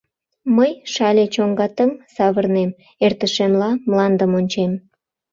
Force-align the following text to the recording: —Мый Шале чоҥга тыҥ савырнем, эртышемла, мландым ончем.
—Мый 0.55 0.71
Шале 0.93 1.25
чоҥга 1.33 1.67
тыҥ 1.77 1.89
савырнем, 2.15 2.71
эртышемла, 3.05 3.69
мландым 3.89 4.31
ончем. 4.39 4.71